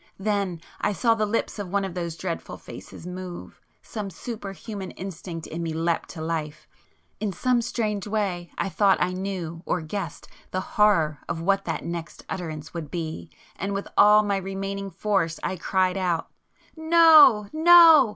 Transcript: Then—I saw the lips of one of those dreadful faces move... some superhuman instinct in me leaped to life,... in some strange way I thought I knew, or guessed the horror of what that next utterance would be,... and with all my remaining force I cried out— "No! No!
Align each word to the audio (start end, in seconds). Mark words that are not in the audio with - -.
Then—I 0.17 0.93
saw 0.93 1.13
the 1.13 1.27
lips 1.27 1.59
of 1.59 1.69
one 1.71 1.85
of 1.85 1.93
those 1.93 2.17
dreadful 2.17 2.57
faces 2.57 3.05
move... 3.05 3.61
some 3.83 4.09
superhuman 4.09 4.89
instinct 4.89 5.45
in 5.45 5.61
me 5.61 5.73
leaped 5.75 6.09
to 6.09 6.21
life,... 6.23 6.67
in 7.19 7.31
some 7.31 7.61
strange 7.61 8.07
way 8.07 8.49
I 8.57 8.67
thought 8.67 8.97
I 8.99 9.13
knew, 9.13 9.61
or 9.63 9.79
guessed 9.81 10.27
the 10.49 10.59
horror 10.61 11.19
of 11.29 11.39
what 11.41 11.65
that 11.65 11.85
next 11.85 12.25
utterance 12.29 12.73
would 12.73 12.89
be,... 12.89 13.29
and 13.55 13.75
with 13.75 13.87
all 13.95 14.23
my 14.23 14.37
remaining 14.37 14.89
force 14.89 15.39
I 15.43 15.55
cried 15.55 15.97
out— 15.97 16.31
"No! 16.75 17.47
No! 17.53 18.09